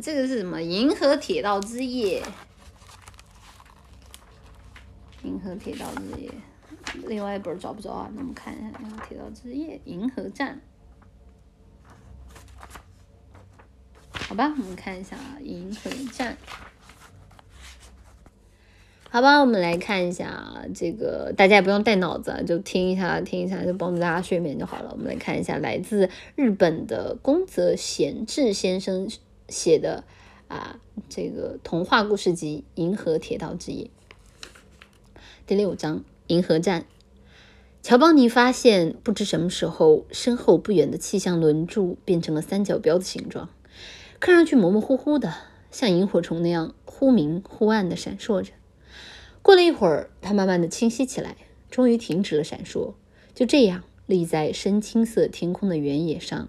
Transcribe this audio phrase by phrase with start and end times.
[0.00, 0.62] 这个是什么？
[0.62, 2.22] 银河铁道之夜。
[5.22, 6.30] 银河铁道之夜，
[7.08, 8.08] 另外一本找不着啊？
[8.14, 10.60] 那我们看一下《银河铁道之夜》银河站。
[14.12, 16.34] 好吧，我们看一下《银河站》。
[19.10, 24.90] 好吧，我们来看一下啊这个，大家也不用带脑子，就听一下，听一下，就帮助大家睡眠就好了。
[24.92, 29.08] 我们来看一下，来自日本的宫泽贤治先生
[29.48, 30.04] 写的
[30.48, 33.90] 啊，这个童话故事集《银河铁道之夜》
[35.46, 36.82] 第六章《银河站》。
[37.82, 43.48] 乔邦尼发现，不知什么时候，身后不远的气象轮柱变成了三角标的形状，
[44.18, 45.32] 看上去模模糊糊的，
[45.70, 48.52] 像萤火虫那样忽明忽暗的闪烁着。
[49.40, 51.36] 过了一会儿，它慢慢的清晰起来，
[51.70, 52.94] 终于停止了闪烁。
[53.32, 56.48] 就这样立在深青色天空的原野上，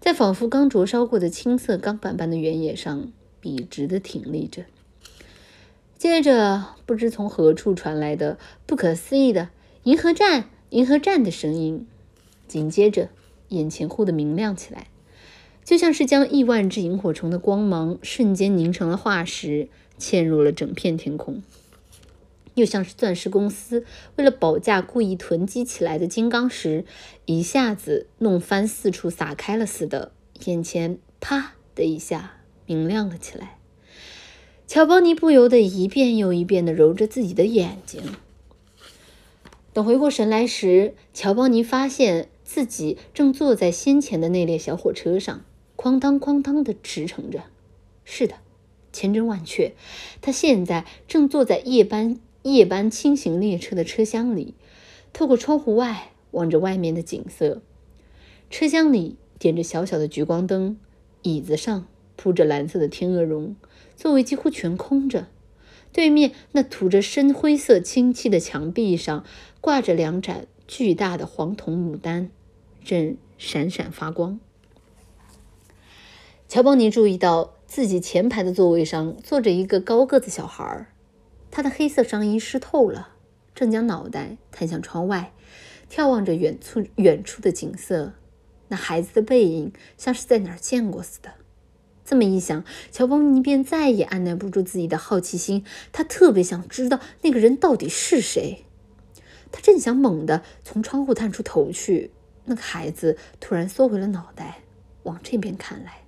[0.00, 4.64] 在仿佛刚灼烧过的青色钢板般的原野上，笔直的挺立着。
[5.98, 9.48] 接着，不知从何处传来的不可思议的
[9.82, 11.86] “银河站，银河站”的声音。
[12.46, 13.08] 紧接着，
[13.48, 14.86] 眼前忽的明亮起来，
[15.64, 21.42] 就像是将亿万只萤火虫的光芒瞬间凝成了化石，嵌入了整片天空。
[22.58, 23.84] 又像是钻石公司
[24.16, 26.84] 为了保价故意囤积起来的金刚石，
[27.24, 30.12] 一下子弄翻四处撒开了似的，
[30.44, 33.56] 眼前啪的一下明亮了起来。
[34.66, 38.02] 乔邦尼不由得一遍又一遍地揉着自己的眼睛。
[39.72, 45.44] 等回过神来时，乔邦尼发现自己正坐在先前的那列小火车上，
[45.76, 47.44] 哐当哐当地驰骋着。
[48.04, 48.34] 是的，
[48.92, 49.74] 千真万确，
[50.20, 52.18] 他现在正坐在夜班。
[52.54, 54.54] 夜班轻型列车的车厢里，
[55.12, 57.62] 透过窗户外望着外面的景色。
[58.50, 60.78] 车厢里点着小小的聚光灯，
[61.22, 63.54] 椅子上铺着蓝色的天鹅绒，
[63.96, 65.28] 座位几乎全空着。
[65.92, 69.24] 对面那涂着深灰色清漆的墙壁上，
[69.60, 72.30] 挂着两盏巨大的黄铜牡丹，
[72.84, 74.38] 正闪闪发光。
[76.46, 80.88] 乔邦尼注意到自己前排的座位上坐着一个高个子小孩儿。
[81.58, 83.14] 他的黑色上衣湿透了，
[83.52, 85.32] 正将脑袋探向窗外，
[85.90, 88.12] 眺望着远处远处的景色。
[88.68, 91.32] 那孩子的背影像是在哪儿见过似的。
[92.04, 98.64] 这么一想，乔邦尼便再也按耐不住自己的好奇心，他特别想知道那个人到底是谁。
[99.50, 102.12] 他正想猛地从窗户探出头去，
[102.44, 104.60] 那个孩子突然缩回了脑袋，
[105.02, 106.04] 往这边看来。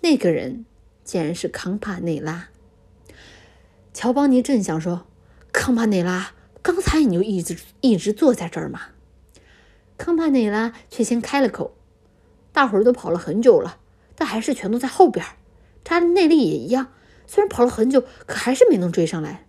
[0.00, 0.66] 那个人
[1.04, 2.48] 竟然是康帕内拉。
[3.92, 5.06] 乔邦尼正想说
[5.52, 6.32] ：“康帕内拉，
[6.62, 8.80] 刚才你就一直一直坐在这儿吗？”
[9.98, 11.74] 康帕内拉却先开了口
[12.52, 13.78] ：“大伙儿都跑了很久了，
[14.14, 15.24] 但还是全都在后边。
[15.84, 16.92] 查理内利也一样，
[17.26, 19.46] 虽然跑了很久，可还是没能追上来。”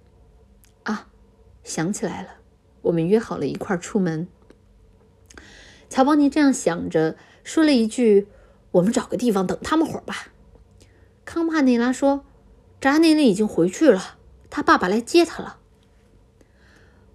[0.84, 1.10] 啊，
[1.64, 2.30] 想起来了，
[2.84, 4.28] 我们约好了一块儿出门。
[5.90, 8.28] 乔邦尼这样想着，说了一句
[8.72, 10.30] ：“我们找个地方等他们会儿吧。”
[11.26, 12.24] 康帕内拉说
[12.82, 14.16] ：“扎内利已经回去了。”
[14.50, 15.58] 他爸爸来接他了。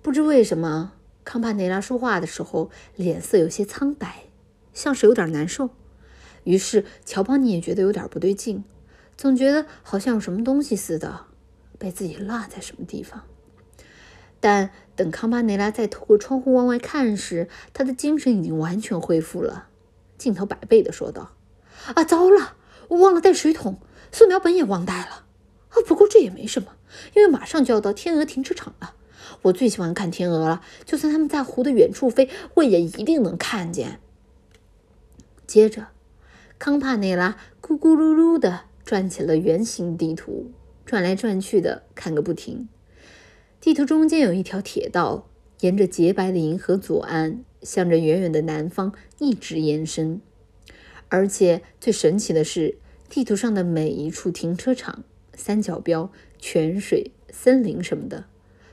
[0.03, 0.93] 不知为什么，
[1.25, 4.25] 康帕内拉说话的时候脸色有些苍白，
[4.73, 5.71] 像是有点难受。
[6.45, 8.65] 于是乔邦尼也觉得有点不对劲，
[9.17, 11.25] 总觉得好像有什么东西似的
[11.79, 13.25] 被自己落在什么地方。
[14.41, 19.69] 但等康帕内拉再透过窗户往外看时，他的精神已经完全恢复了，
[20.19, 21.31] 劲头百倍的说道
[21.97, 22.57] ：“啊，糟了，
[22.89, 23.81] 我忘了带水桶，
[24.13, 25.25] 素描本也忘带了。
[25.71, 26.73] 啊，不过这也没什么。”
[27.15, 28.95] 因为马上就要到天鹅停车场了，
[29.43, 30.63] 我最喜欢看天鹅了。
[30.85, 34.01] 就算它们在湖的远处飞，我也一定能看见。
[35.47, 35.89] 接着，
[36.59, 40.51] 康帕内拉咕咕噜噜地转起了圆形地图，
[40.87, 42.69] 转来转去的看个不停。
[43.61, 45.29] 地图中间有一条铁道，
[45.61, 50.21] 沿着洁白的银河左岸，向着远远的南方一直延伸。
[51.09, 52.79] 而且最神奇的是，
[53.09, 55.05] 地图上的每一处停车场、
[55.35, 56.11] 三角标。
[56.47, 58.27] 泉水、森林什么的，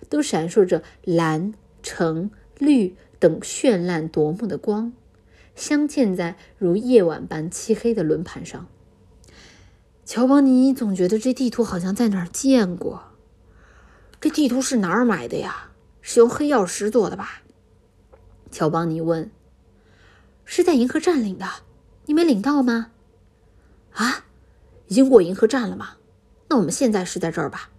[0.09, 2.29] 都闪烁着蓝、橙、
[2.59, 4.91] 绿等绚烂夺目的光，
[5.55, 8.67] 镶嵌在如夜晚般漆黑的轮盘上。
[10.05, 13.03] 乔邦尼总觉得这地图好像在哪儿见过。
[14.19, 15.71] 这地图是哪儿买的呀？
[16.01, 17.41] 是用黑曜石做的吧？
[18.51, 19.31] 乔邦尼问。
[20.43, 21.47] 是在银河站领的，
[22.07, 22.91] 你没领到吗？
[23.93, 24.25] 啊，
[24.87, 25.91] 已经过银河站了吗？
[26.51, 27.69] 那我们现在是在这儿吧？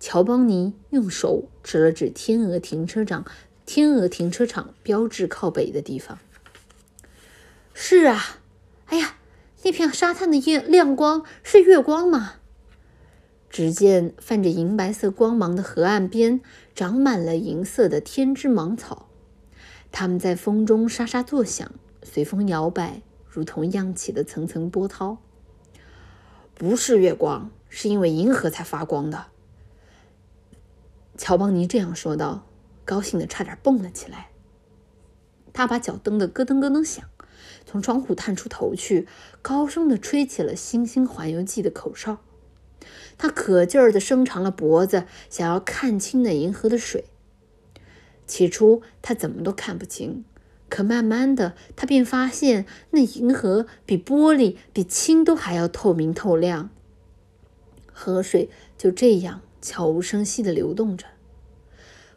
[0.00, 3.26] 乔邦尼用手指了指天鹅停车场，
[3.66, 6.18] 天鹅停车场标志靠北的地方。
[7.74, 8.38] 是啊，
[8.86, 9.18] 哎呀，
[9.62, 12.36] 那片沙滩的亮亮光是月光吗？
[13.50, 16.40] 只见泛着银白色光芒的河岸边，
[16.74, 19.10] 长满了银色的天之芒草，
[19.92, 21.70] 它们在风中沙沙作响，
[22.02, 25.18] 随风摇摆，如同漾起的层层波涛。
[26.54, 29.26] 不是月光，是因为银河才发光的。
[31.18, 32.46] 乔邦尼这样说道，
[32.86, 34.30] 高兴的差点蹦了起来。
[35.52, 37.04] 他把脚蹬得咯噔咯噔响，
[37.66, 39.06] 从窗户探出头去，
[39.42, 42.16] 高声的吹起了《星星环游记》的口哨。
[43.18, 47.04] 他可劲儿的伸长了脖子，想要看清那银河的水。
[48.26, 50.24] 起初他怎么都看不清，
[50.70, 56.70] 可慢慢的，他便发现那银河比玻璃、比氢都还要透明透亮。
[57.98, 61.06] 河水就这样悄无声息的流动着。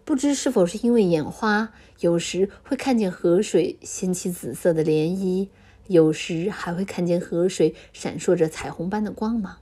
[0.03, 1.71] 不知是否是因为眼花，
[2.01, 5.47] 有时会看见河水掀起紫色的涟漪，
[5.87, 9.59] 有时还会看见河水闪烁着彩虹般的光芒。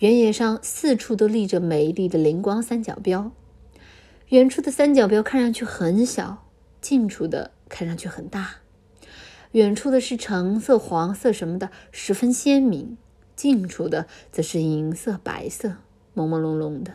[0.00, 3.30] 原野上四处都立着美丽的灵光三角标，
[4.30, 6.48] 远处的三角标看上去很小，
[6.80, 8.56] 近处的看上去很大。
[9.52, 12.96] 远处的是橙色、黄色什么的，十分鲜明；
[13.38, 15.76] 近处的则是银色、白色，
[16.16, 16.94] 朦朦胧胧的。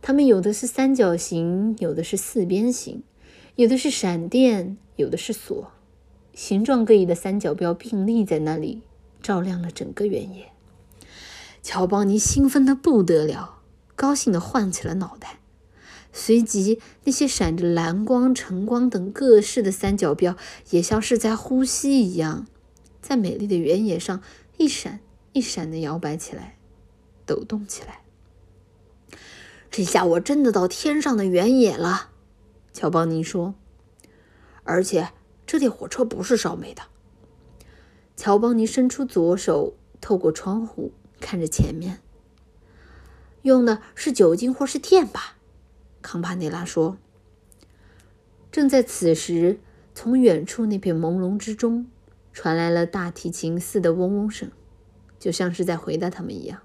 [0.00, 3.02] 它们有的是三角形，有的是四边形，
[3.56, 5.72] 有的是闪电，有的是锁，
[6.32, 8.82] 形状各异的三角标并立在那里，
[9.20, 10.52] 照亮了整个原野。
[11.60, 13.58] 乔邦尼兴奋得不得了，
[13.96, 15.40] 高兴地晃起了脑袋。
[16.12, 20.36] 随即，那些闪着蓝光、橙光等各式的三角标
[20.70, 22.46] 也像是在呼吸一样，
[23.00, 24.22] 在美丽的原野上
[24.56, 25.00] 一闪
[25.32, 26.56] 一闪的摇摆起来，
[27.24, 28.00] 抖动起来。
[29.70, 32.10] 这下我真的到天上的原野了，
[32.72, 33.54] 乔邦尼说。
[34.64, 35.12] 而且，
[35.46, 36.82] 这列火车不是烧煤的。
[38.16, 40.92] 乔邦尼伸出左手，透过窗户。
[41.20, 42.00] 看着前面，
[43.42, 45.36] 用的是酒精或是电吧？
[46.02, 46.96] 康帕内拉说。
[48.50, 49.60] 正在此时，
[49.94, 51.86] 从远处那片朦胧之中
[52.32, 54.50] 传来了大提琴似的嗡嗡声，
[55.22, 56.62] 就像是在回答他们一样。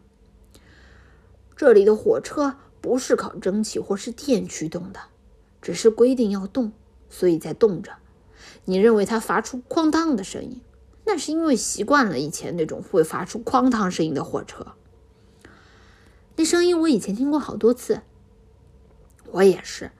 [1.55, 4.99] 这里的火车不是靠蒸汽或是电驱动的，
[5.61, 6.71] 只是规定要动，
[7.07, 7.91] 所以在动着。
[8.65, 10.59] 你认为它发出哐当的声音？
[11.05, 14.73] 那是因为习惯了以前那种会发出哐当声音的火车。
[16.35, 18.01] 那声音我以前听过好多次。
[19.33, 19.91] 我也是，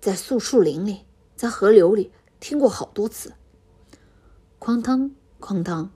[0.00, 1.02] 在树树林里，
[1.36, 3.34] 在河流里听过好多次。
[4.58, 5.90] 哐当哐当，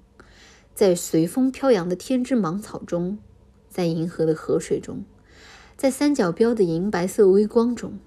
[0.75, 3.19] 在随风飘扬的天之芒草中，
[3.69, 5.05] 在银河的河水中，
[5.77, 7.99] 在三角标的银白色微光中，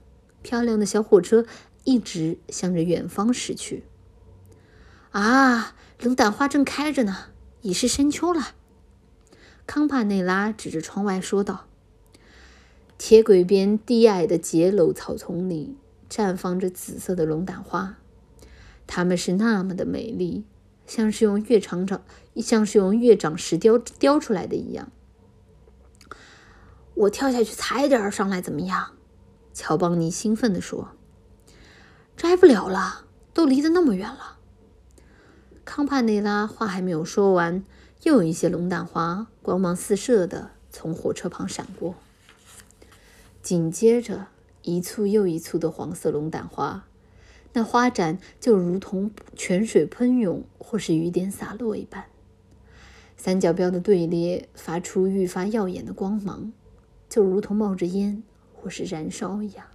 [0.42, 1.46] 漂亮的小火车
[1.84, 3.84] 一直向着远方驶去。
[5.12, 5.76] 啊！
[6.02, 7.28] 龙胆花正开着呢，
[7.62, 8.50] 已是深秋了。
[9.66, 11.68] 康帕内拉指着窗外说道
[13.00, 15.78] ：“铁轨边低矮的结楼草丛里
[16.10, 17.98] 绽放着紫色的龙胆花，
[18.86, 20.44] 它们是那么的美丽，
[20.88, 22.02] 像是用月长长，
[22.38, 24.92] 像是用月长石雕雕出来的一样。”
[26.96, 28.92] 我跳下去采点上来怎么样？
[29.54, 30.92] 乔邦尼兴奋地说
[32.16, 34.38] ：“摘不了了，都离得那么远了。”
[35.66, 37.64] 康帕内拉话还没有说完，
[38.04, 41.96] 又有一些龙胆花光芒四射的从火车旁闪过，
[43.42, 44.28] 紧接着
[44.62, 46.86] 一簇又一簇的黄色龙胆花，
[47.58, 52.04] 那花展就如同泉水喷涌或是雨点洒落一般，
[53.16, 56.52] 三角标的队列发出愈发耀眼的光芒，
[57.08, 58.22] 就如同冒着烟
[58.54, 59.66] 或是燃烧一样。